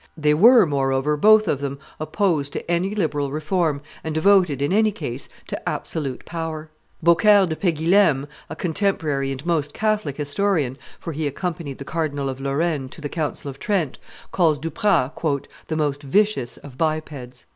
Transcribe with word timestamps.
They 0.17 0.33
were, 0.33 0.65
moreover, 0.65 1.15
both 1.15 1.47
of 1.47 1.59
them, 1.59 1.77
opposed 1.99 2.53
to 2.53 2.71
any 2.71 2.95
liberal 2.95 3.29
reform, 3.29 3.83
and 4.03 4.15
devoted, 4.15 4.59
in 4.59 4.73
any 4.73 4.91
case, 4.91 5.29
to 5.45 5.69
absolute 5.69 6.25
power. 6.25 6.71
Beaucaire 7.03 7.45
de 7.45 7.55
Peguilhem, 7.55 8.25
a 8.49 8.55
contemporary 8.55 9.31
and 9.31 9.45
most 9.45 9.75
Catholic 9.75 10.17
historian, 10.17 10.79
for 10.97 11.13
he 11.13 11.27
accompanied 11.27 11.77
the 11.77 11.85
Cardinal 11.85 12.29
of 12.29 12.39
Lorraine 12.41 12.89
to 12.89 12.99
the 12.99 13.09
Council 13.09 13.47
of 13.47 13.59
Trent, 13.59 13.99
calls 14.31 14.57
Duprat 14.57 15.15
"the 15.67 15.75
most 15.77 16.01
vicious 16.01 16.57
of 16.57 16.79
bipeds." 16.79 17.45